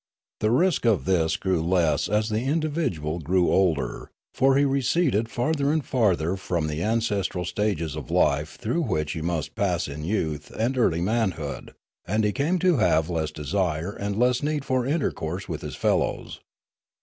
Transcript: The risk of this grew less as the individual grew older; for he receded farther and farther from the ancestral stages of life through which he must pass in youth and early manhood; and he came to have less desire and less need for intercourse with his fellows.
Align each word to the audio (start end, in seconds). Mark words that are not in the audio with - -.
The 0.39 0.49
risk 0.49 0.85
of 0.85 1.05
this 1.05 1.37
grew 1.37 1.61
less 1.61 2.09
as 2.09 2.29
the 2.29 2.41
individual 2.43 3.19
grew 3.19 3.51
older; 3.51 4.09
for 4.33 4.57
he 4.57 4.65
receded 4.65 5.29
farther 5.29 5.71
and 5.71 5.85
farther 5.85 6.37
from 6.37 6.65
the 6.65 6.81
ancestral 6.81 7.45
stages 7.45 7.95
of 7.95 8.09
life 8.09 8.57
through 8.59 8.81
which 8.81 9.11
he 9.11 9.21
must 9.21 9.53
pass 9.53 9.87
in 9.87 10.03
youth 10.03 10.49
and 10.57 10.75
early 10.75 11.01
manhood; 11.01 11.75
and 12.07 12.23
he 12.23 12.31
came 12.31 12.57
to 12.65 12.77
have 12.77 13.11
less 13.11 13.29
desire 13.29 13.91
and 13.91 14.17
less 14.17 14.41
need 14.41 14.65
for 14.65 14.87
intercourse 14.87 15.47
with 15.47 15.61
his 15.61 15.75
fellows. 15.75 16.39